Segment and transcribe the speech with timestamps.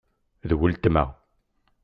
[0.49, 1.03] D weltma.